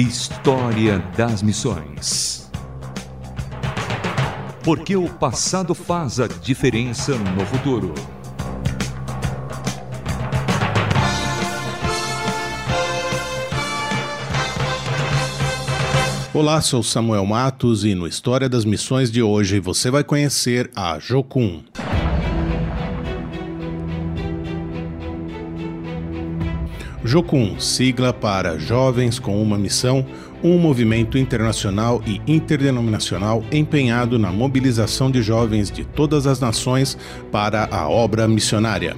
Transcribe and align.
História 0.00 1.00
das 1.16 1.42
Missões. 1.42 2.48
Porque 4.62 4.94
o 4.94 5.08
passado 5.08 5.74
faz 5.74 6.20
a 6.20 6.28
diferença 6.28 7.16
no 7.16 7.44
futuro. 7.44 7.92
Olá, 16.32 16.60
sou 16.60 16.84
Samuel 16.84 17.26
Matos 17.26 17.84
e 17.84 17.96
no 17.96 18.06
História 18.06 18.48
das 18.48 18.64
Missões 18.64 19.10
de 19.10 19.20
hoje 19.20 19.58
você 19.58 19.90
vai 19.90 20.04
conhecer 20.04 20.70
a 20.76 21.00
Jocum. 21.00 21.64
Jocum, 27.08 27.58
sigla 27.58 28.12
para 28.12 28.58
Jovens 28.58 29.18
com 29.18 29.42
uma 29.42 29.56
Missão, 29.56 30.04
um 30.44 30.58
movimento 30.58 31.16
internacional 31.16 32.02
e 32.06 32.20
interdenominacional 32.26 33.42
empenhado 33.50 34.18
na 34.18 34.30
mobilização 34.30 35.10
de 35.10 35.22
jovens 35.22 35.70
de 35.70 35.86
todas 35.86 36.26
as 36.26 36.38
nações 36.38 36.98
para 37.32 37.66
a 37.70 37.88
obra 37.88 38.28
missionária. 38.28 38.94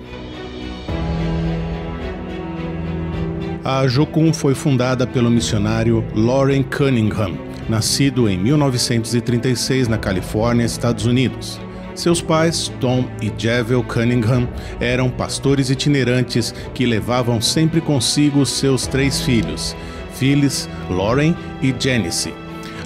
A 3.64 3.86
Jocum 3.86 4.34
foi 4.34 4.56
fundada 4.56 5.06
pelo 5.06 5.30
missionário 5.30 6.04
Lauren 6.12 6.64
Cunningham, 6.64 7.38
nascido 7.68 8.28
em 8.28 8.36
1936 8.36 9.86
na 9.86 9.96
Califórnia, 9.96 10.64
Estados 10.64 11.06
Unidos. 11.06 11.60
Seus 12.00 12.22
pais, 12.22 12.72
Tom 12.80 13.04
e 13.20 13.30
Javel 13.36 13.82
Cunningham, 13.82 14.48
eram 14.80 15.10
pastores 15.10 15.68
itinerantes 15.68 16.54
que 16.72 16.86
levavam 16.86 17.42
sempre 17.42 17.78
consigo 17.78 18.46
seus 18.46 18.86
três 18.86 19.20
filhos, 19.20 19.76
Phyllis, 20.14 20.66
Lauren 20.88 21.36
e 21.60 21.74
Janice, 21.78 22.32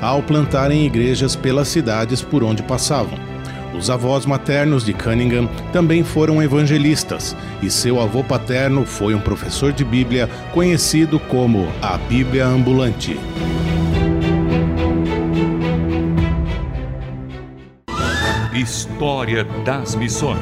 ao 0.01 0.21
plantarem 0.21 0.84
igrejas 0.84 1.37
pelas 1.37 1.69
cidades 1.69 2.23
por 2.23 2.43
onde 2.43 2.65
passavam. 2.65 3.17
Os 3.79 3.89
avós 3.89 4.27
maternos 4.27 4.84
de 4.84 4.93
Cunningham 4.93 5.49
também 5.73 6.03
foram 6.03 6.43
evangelistas, 6.43 7.37
e 7.62 7.71
seu 7.71 8.01
avô 8.01 8.25
paterno 8.25 8.84
foi 8.84 9.15
um 9.15 9.21
professor 9.21 9.73
de 9.73 9.84
Bíblia 9.84 10.28
conhecido 10.53 11.21
como 11.21 11.69
a 11.81 11.97
Bíblia 11.99 12.47
Ambulante. 12.47 13.17
História 18.55 19.42
das 19.64 19.97
Missões. 19.97 20.38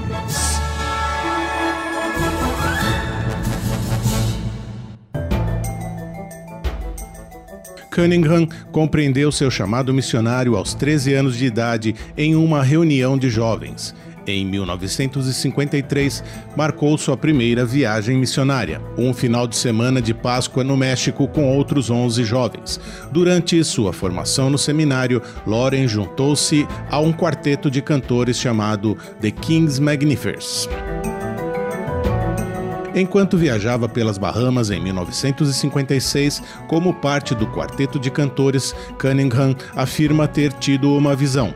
Cunningham 7.91 8.47
compreendeu 8.71 9.33
seu 9.33 9.51
chamado 9.51 9.95
missionário 9.95 10.57
aos 10.57 10.75
13 10.75 11.15
anos 11.15 11.39
de 11.39 11.47
idade 11.47 11.95
em 12.15 12.37
uma 12.37 12.63
reunião 12.63 13.17
de 13.17 13.31
jovens 13.31 13.95
em 14.27 14.45
1953, 14.45 16.23
marcou 16.57 16.97
sua 16.97 17.17
primeira 17.17 17.65
viagem 17.65 18.17
missionária, 18.17 18.81
um 18.97 19.13
final 19.13 19.47
de 19.47 19.57
semana 19.57 20.01
de 20.01 20.15
Páscoa 20.15 20.63
no 20.63 20.77
México 20.77 21.27
com 21.29 21.57
outros 21.57 21.91
11 21.91 22.25
jovens. 22.25 22.81
Durante 23.11 23.63
sua 23.65 23.93
formação 23.93 24.51
no 24.51 24.59
seminário, 24.59 25.23
Loren 25.47 25.87
juntou-se 25.87 26.67
a 26.91 26.99
um 26.99 27.13
quarteto 27.13 27.71
de 27.71 27.83
cantores 27.83 28.39
chamado 28.39 28.97
The 29.21 29.31
King's 29.31 29.79
Magnificers. 29.79 30.69
Enquanto 32.95 33.39
viajava 33.39 33.89
pelas 33.89 34.19
Bahamas 34.19 34.71
em 34.71 34.79
1956, 34.81 36.43
como 36.69 36.93
parte 36.93 37.35
do 37.35 37.47
quarteto 37.47 37.99
de 37.99 38.11
cantores, 38.11 38.75
Cunningham 39.01 39.57
afirma 39.75 40.29
ter 40.29 40.53
tido 40.53 40.95
uma 40.95 41.17
visão. 41.17 41.55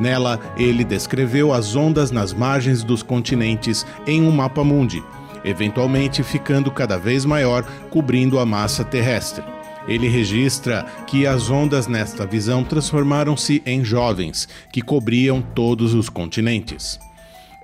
Nela, 0.00 0.40
ele 0.56 0.82
descreveu 0.82 1.52
as 1.52 1.76
ondas 1.76 2.10
nas 2.10 2.32
margens 2.32 2.82
dos 2.82 3.02
continentes 3.02 3.86
em 4.06 4.22
um 4.22 4.30
mapa 4.30 4.64
mundi, 4.64 5.04
eventualmente 5.44 6.22
ficando 6.22 6.70
cada 6.70 6.96
vez 6.96 7.26
maior, 7.26 7.62
cobrindo 7.90 8.38
a 8.38 8.46
massa 8.46 8.82
terrestre. 8.82 9.44
Ele 9.86 10.08
registra 10.08 10.86
que 11.06 11.26
as 11.26 11.50
ondas 11.50 11.86
nesta 11.86 12.26
visão 12.26 12.64
transformaram-se 12.64 13.62
em 13.66 13.84
jovens, 13.84 14.48
que 14.72 14.80
cobriam 14.80 15.42
todos 15.42 15.92
os 15.94 16.08
continentes. 16.08 16.98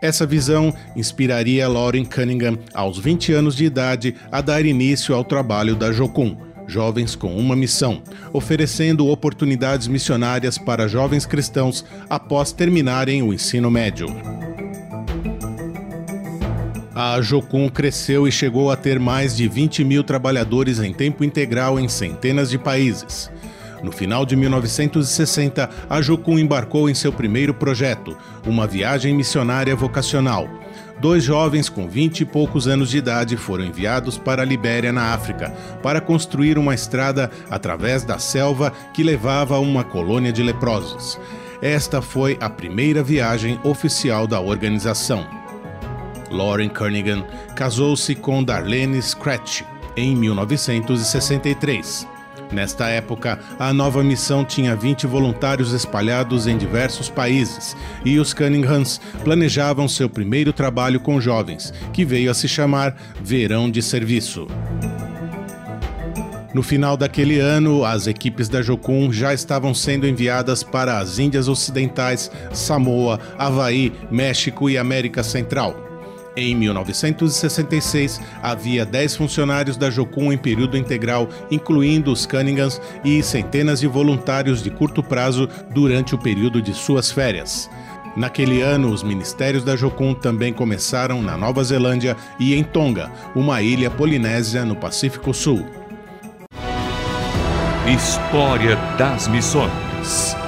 Essa 0.02 0.26
visão 0.26 0.74
inspiraria 0.94 1.66
Lauren 1.66 2.04
Cunningham, 2.04 2.58
aos 2.74 2.98
20 2.98 3.32
anos 3.32 3.56
de 3.56 3.64
idade, 3.64 4.14
a 4.30 4.42
dar 4.42 4.64
início 4.66 5.14
ao 5.14 5.24
trabalho 5.24 5.74
da 5.74 5.90
Jocum, 5.90 6.36
Jovens 6.66 7.14
com 7.14 7.36
uma 7.36 7.54
Missão, 7.54 8.02
oferecendo 8.32 9.06
oportunidades 9.06 9.86
missionárias 9.86 10.58
para 10.58 10.88
jovens 10.88 11.24
cristãos 11.24 11.84
após 12.10 12.52
terminarem 12.52 13.22
o 13.22 13.32
ensino 13.32 13.70
médio. 13.70 14.08
A 16.94 17.20
Jocum 17.20 17.68
cresceu 17.68 18.26
e 18.26 18.32
chegou 18.32 18.70
a 18.70 18.76
ter 18.76 18.98
mais 18.98 19.36
de 19.36 19.46
20 19.46 19.84
mil 19.84 20.02
trabalhadores 20.02 20.80
em 20.80 20.92
tempo 20.92 21.22
integral 21.22 21.78
em 21.78 21.88
centenas 21.88 22.50
de 22.50 22.58
países. 22.58 23.30
No 23.82 23.92
final 23.92 24.24
de 24.24 24.34
1960, 24.34 25.68
a 25.88 26.00
Jocum 26.00 26.38
embarcou 26.38 26.88
em 26.88 26.94
seu 26.94 27.12
primeiro 27.12 27.52
projeto, 27.52 28.16
uma 28.46 28.66
viagem 28.66 29.14
missionária 29.14 29.76
vocacional 29.76 30.48
dois 31.00 31.24
jovens 31.24 31.68
com 31.68 31.88
vinte 31.88 32.20
e 32.20 32.24
poucos 32.24 32.66
anos 32.66 32.90
de 32.90 32.98
idade 32.98 33.36
foram 33.36 33.64
enviados 33.64 34.18
para 34.18 34.42
a 34.42 34.44
Libéria, 34.44 34.92
na 34.92 35.12
África, 35.12 35.50
para 35.82 36.00
construir 36.00 36.58
uma 36.58 36.74
estrada 36.74 37.30
através 37.50 38.04
da 38.04 38.18
selva 38.18 38.72
que 38.92 39.02
levava 39.02 39.56
a 39.56 39.60
uma 39.60 39.84
colônia 39.84 40.32
de 40.32 40.42
leprosos. 40.42 41.18
Esta 41.60 42.02
foi 42.02 42.36
a 42.40 42.50
primeira 42.50 43.02
viagem 43.02 43.58
oficial 43.64 44.26
da 44.26 44.40
organização. 44.40 45.26
Lauren 46.30 46.68
Kernigan 46.68 47.24
casou-se 47.54 48.14
com 48.14 48.42
Darlene 48.42 49.00
Scratch 49.00 49.62
em 49.96 50.14
1963. 50.14 52.15
Nesta 52.52 52.88
época, 52.88 53.38
a 53.58 53.72
nova 53.72 54.02
missão 54.02 54.44
tinha 54.44 54.76
20 54.76 55.06
voluntários 55.06 55.72
espalhados 55.72 56.46
em 56.46 56.56
diversos 56.56 57.10
países 57.10 57.76
e 58.04 58.18
os 58.18 58.32
Cunninghams 58.32 59.00
planejavam 59.24 59.88
seu 59.88 60.08
primeiro 60.08 60.52
trabalho 60.52 61.00
com 61.00 61.20
jovens, 61.20 61.72
que 61.92 62.04
veio 62.04 62.30
a 62.30 62.34
se 62.34 62.48
chamar 62.48 62.96
Verão 63.20 63.70
de 63.70 63.82
Serviço. 63.82 64.46
No 66.54 66.62
final 66.62 66.96
daquele 66.96 67.38
ano, 67.38 67.84
as 67.84 68.06
equipes 68.06 68.48
da 68.48 68.62
Jocum 68.62 69.12
já 69.12 69.34
estavam 69.34 69.74
sendo 69.74 70.06
enviadas 70.06 70.62
para 70.62 70.98
as 70.98 71.18
Índias 71.18 71.48
Ocidentais, 71.48 72.30
Samoa, 72.50 73.20
Havaí, 73.36 73.92
México 74.10 74.70
e 74.70 74.78
América 74.78 75.22
Central. 75.22 75.85
Em 76.36 76.54
1966, 76.54 78.20
havia 78.42 78.84
10 78.84 79.16
funcionários 79.16 79.78
da 79.78 79.88
Jocum 79.88 80.30
em 80.30 80.36
período 80.36 80.76
integral, 80.76 81.30
incluindo 81.50 82.12
os 82.12 82.26
Cunninghams 82.26 82.78
e 83.02 83.22
centenas 83.22 83.80
de 83.80 83.86
voluntários 83.86 84.62
de 84.62 84.70
curto 84.70 85.02
prazo 85.02 85.48
durante 85.72 86.14
o 86.14 86.18
período 86.18 86.60
de 86.60 86.74
suas 86.74 87.10
férias. 87.10 87.70
Naquele 88.14 88.60
ano, 88.60 88.90
os 88.90 89.02
ministérios 89.02 89.64
da 89.64 89.76
Jocum 89.76 90.12
também 90.12 90.52
começaram 90.52 91.22
na 91.22 91.38
Nova 91.38 91.64
Zelândia 91.64 92.14
e 92.38 92.54
em 92.54 92.62
Tonga, 92.62 93.10
uma 93.34 93.62
ilha 93.62 93.90
polinésia 93.90 94.62
no 94.62 94.76
Pacífico 94.76 95.32
Sul. 95.32 95.66
História 97.86 98.76
das 98.98 99.26
Missões 99.28 100.45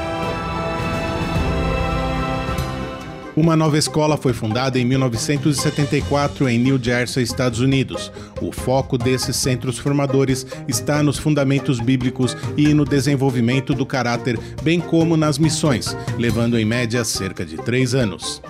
Uma 3.38 3.54
nova 3.54 3.78
escola 3.78 4.16
foi 4.16 4.32
fundada 4.32 4.80
em 4.80 4.84
1974 4.84 6.48
em 6.48 6.58
New 6.58 6.76
Jersey, 6.82 7.22
Estados 7.22 7.60
Unidos. 7.60 8.10
O 8.42 8.50
foco 8.50 8.98
desses 8.98 9.36
centros 9.36 9.78
formadores 9.78 10.44
está 10.66 11.04
nos 11.04 11.18
fundamentos 11.18 11.78
bíblicos 11.78 12.36
e 12.56 12.74
no 12.74 12.84
desenvolvimento 12.84 13.72
do 13.74 13.86
caráter, 13.86 14.36
bem 14.60 14.80
como 14.80 15.16
nas 15.16 15.38
missões, 15.38 15.96
levando 16.18 16.58
em 16.58 16.64
média 16.64 17.04
cerca 17.04 17.46
de 17.46 17.56
três 17.58 17.94
anos. 17.94 18.42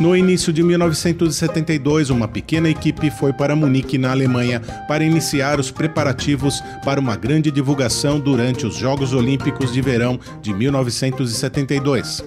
No 0.00 0.16
início 0.16 0.50
de 0.50 0.62
1972, 0.62 2.08
uma 2.08 2.26
pequena 2.26 2.70
equipe 2.70 3.10
foi 3.10 3.34
para 3.34 3.54
Munique, 3.54 3.98
na 3.98 4.12
Alemanha, 4.12 4.60
para 4.88 5.04
iniciar 5.04 5.60
os 5.60 5.70
preparativos 5.70 6.62
para 6.82 6.98
uma 6.98 7.16
grande 7.16 7.50
divulgação 7.50 8.18
durante 8.18 8.66
os 8.66 8.76
Jogos 8.76 9.12
Olímpicos 9.12 9.74
de 9.74 9.82
Verão 9.82 10.18
de 10.40 10.54
1972. 10.54 12.24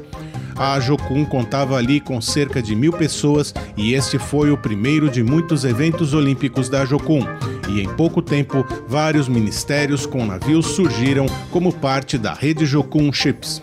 A 0.55 0.79
Jocum 0.79 1.25
contava 1.25 1.75
ali 1.75 1.99
com 1.99 2.21
cerca 2.21 2.61
de 2.61 2.75
mil 2.75 2.93
pessoas 2.93 3.53
e 3.75 3.93
este 3.93 4.19
foi 4.19 4.51
o 4.51 4.57
primeiro 4.57 5.09
de 5.09 5.23
muitos 5.23 5.65
eventos 5.65 6.13
olímpicos 6.13 6.69
da 6.69 6.85
Jocum. 6.85 7.21
E 7.69 7.81
em 7.81 7.89
pouco 7.95 8.21
tempo, 8.21 8.65
vários 8.87 9.27
ministérios 9.27 10.05
com 10.05 10.25
navios 10.25 10.67
surgiram 10.67 11.25
como 11.49 11.73
parte 11.73 12.17
da 12.17 12.33
rede 12.33 12.65
Jocum 12.65 13.11
Ships. 13.11 13.61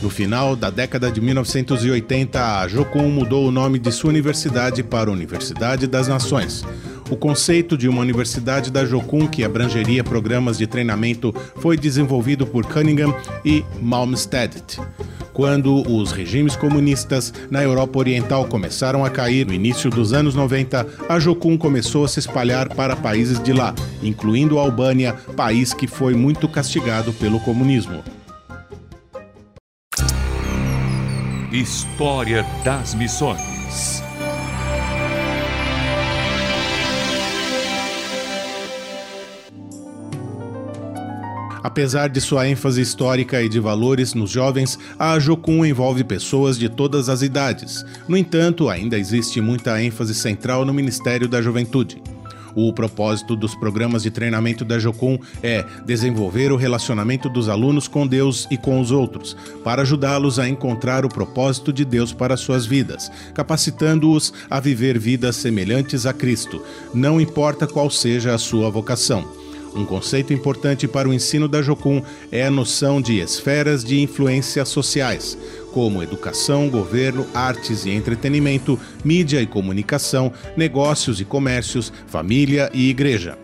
No 0.00 0.08
final 0.08 0.56
da 0.56 0.70
década 0.70 1.12
de 1.12 1.20
1980, 1.20 2.60
a 2.60 2.66
Jocum 2.66 3.10
mudou 3.10 3.46
o 3.46 3.50
nome 3.50 3.78
de 3.78 3.92
sua 3.92 4.08
universidade 4.08 4.82
para 4.82 5.10
Universidade 5.10 5.86
das 5.86 6.08
Nações. 6.08 6.64
O 7.10 7.16
conceito 7.16 7.76
de 7.76 7.88
uma 7.88 8.00
universidade 8.00 8.70
da 8.70 8.86
Jokun 8.86 9.26
que 9.26 9.42
abrangeria 9.42 10.04
programas 10.04 10.56
de 10.56 10.64
treinamento 10.64 11.34
foi 11.56 11.76
desenvolvido 11.76 12.46
por 12.46 12.64
Cunningham 12.64 13.12
e 13.44 13.64
Malmstedt. 13.82 14.80
Quando 15.32 15.82
os 15.90 16.12
regimes 16.12 16.54
comunistas 16.54 17.34
na 17.50 17.62
Europa 17.64 17.98
Oriental 17.98 18.44
começaram 18.46 19.04
a 19.04 19.10
cair 19.10 19.44
no 19.44 19.52
início 19.52 19.90
dos 19.90 20.12
anos 20.12 20.36
90, 20.36 20.86
a 21.08 21.18
Jokun 21.18 21.58
começou 21.58 22.04
a 22.04 22.08
se 22.08 22.20
espalhar 22.20 22.68
para 22.68 22.94
países 22.94 23.42
de 23.42 23.52
lá, 23.52 23.74
incluindo 24.02 24.60
a 24.60 24.62
Albânia, 24.62 25.14
país 25.36 25.74
que 25.74 25.88
foi 25.88 26.14
muito 26.14 26.48
castigado 26.48 27.12
pelo 27.14 27.40
comunismo. 27.40 28.04
História 31.50 32.46
das 32.64 32.94
Missões 32.94 34.09
Apesar 41.62 42.08
de 42.08 42.20
sua 42.20 42.48
ênfase 42.48 42.80
histórica 42.80 43.42
e 43.42 43.48
de 43.48 43.60
valores 43.60 44.14
nos 44.14 44.30
jovens, 44.30 44.78
a 44.98 45.18
Jocum 45.18 45.64
envolve 45.64 46.02
pessoas 46.04 46.58
de 46.58 46.68
todas 46.68 47.08
as 47.08 47.22
idades. 47.22 47.84
No 48.08 48.16
entanto, 48.16 48.68
ainda 48.68 48.98
existe 48.98 49.40
muita 49.40 49.82
ênfase 49.82 50.14
central 50.14 50.64
no 50.64 50.72
Ministério 50.72 51.28
da 51.28 51.42
Juventude. 51.42 52.02
O 52.54 52.72
propósito 52.72 53.36
dos 53.36 53.54
programas 53.54 54.02
de 54.02 54.10
treinamento 54.10 54.64
da 54.64 54.78
Jocum 54.78 55.18
é 55.42 55.64
desenvolver 55.86 56.50
o 56.50 56.56
relacionamento 56.56 57.28
dos 57.28 57.48
alunos 57.48 57.86
com 57.86 58.06
Deus 58.06 58.46
e 58.50 58.56
com 58.56 58.80
os 58.80 58.90
outros, 58.90 59.36
para 59.62 59.82
ajudá-los 59.82 60.38
a 60.38 60.48
encontrar 60.48 61.04
o 61.04 61.08
propósito 61.08 61.72
de 61.72 61.84
Deus 61.84 62.12
para 62.12 62.36
suas 62.36 62.66
vidas, 62.66 63.10
capacitando-os 63.34 64.32
a 64.48 64.58
viver 64.58 64.98
vidas 64.98 65.36
semelhantes 65.36 66.06
a 66.06 66.12
Cristo, 66.12 66.62
não 66.92 67.20
importa 67.20 67.66
qual 67.66 67.88
seja 67.88 68.34
a 68.34 68.38
sua 68.38 68.68
vocação. 68.68 69.39
Um 69.74 69.84
conceito 69.84 70.32
importante 70.32 70.88
para 70.88 71.08
o 71.08 71.14
ensino 71.14 71.46
da 71.46 71.62
Jocum 71.62 72.02
é 72.32 72.44
a 72.44 72.50
noção 72.50 73.00
de 73.00 73.20
esferas 73.20 73.84
de 73.84 74.00
influência 74.00 74.64
sociais, 74.64 75.38
como 75.72 76.02
educação, 76.02 76.68
governo, 76.68 77.26
artes 77.32 77.84
e 77.84 77.90
entretenimento, 77.90 78.78
mídia 79.04 79.40
e 79.40 79.46
comunicação, 79.46 80.32
negócios 80.56 81.20
e 81.20 81.24
comércios, 81.24 81.92
família 82.08 82.68
e 82.74 82.90
igreja. 82.90 83.38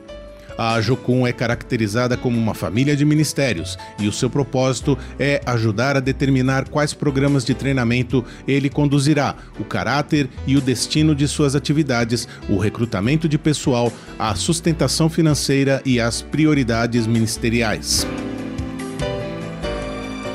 A 0.58 0.80
Jocum 0.80 1.26
é 1.26 1.32
caracterizada 1.32 2.16
como 2.16 2.38
uma 2.38 2.54
família 2.54 2.96
de 2.96 3.04
ministérios 3.04 3.76
e 3.98 4.08
o 4.08 4.12
seu 4.12 4.30
propósito 4.30 4.96
é 5.18 5.40
ajudar 5.44 5.96
a 5.96 6.00
determinar 6.00 6.68
quais 6.68 6.94
programas 6.94 7.44
de 7.44 7.54
treinamento 7.54 8.24
ele 8.48 8.70
conduzirá, 8.70 9.36
o 9.58 9.64
caráter 9.64 10.28
e 10.46 10.56
o 10.56 10.60
destino 10.60 11.14
de 11.14 11.28
suas 11.28 11.54
atividades, 11.54 12.26
o 12.48 12.56
recrutamento 12.56 13.28
de 13.28 13.36
pessoal, 13.36 13.92
a 14.18 14.34
sustentação 14.34 15.10
financeira 15.10 15.82
e 15.84 16.00
as 16.00 16.22
prioridades 16.22 17.06
ministeriais. 17.06 18.06